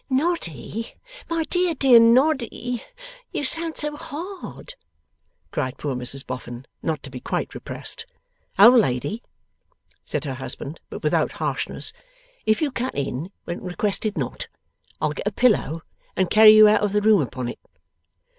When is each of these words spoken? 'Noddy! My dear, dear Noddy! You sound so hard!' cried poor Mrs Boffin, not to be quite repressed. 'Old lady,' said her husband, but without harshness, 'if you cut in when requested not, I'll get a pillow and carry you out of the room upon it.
'Noddy! 0.09 0.95
My 1.29 1.43
dear, 1.43 1.75
dear 1.75 1.99
Noddy! 1.99 2.83
You 3.31 3.43
sound 3.43 3.77
so 3.77 3.95
hard!' 3.95 4.73
cried 5.51 5.77
poor 5.77 5.93
Mrs 5.93 6.25
Boffin, 6.25 6.65
not 6.81 7.03
to 7.03 7.11
be 7.11 7.19
quite 7.19 7.53
repressed. 7.53 8.07
'Old 8.57 8.79
lady,' 8.79 9.21
said 10.03 10.25
her 10.25 10.33
husband, 10.33 10.79
but 10.89 11.03
without 11.03 11.33
harshness, 11.33 11.93
'if 12.47 12.63
you 12.63 12.71
cut 12.71 12.95
in 12.95 13.31
when 13.43 13.61
requested 13.61 14.17
not, 14.17 14.47
I'll 14.99 15.11
get 15.13 15.27
a 15.27 15.31
pillow 15.31 15.83
and 16.15 16.31
carry 16.31 16.55
you 16.55 16.67
out 16.67 16.81
of 16.81 16.93
the 16.93 17.01
room 17.03 17.21
upon 17.21 17.47
it. 17.47 17.59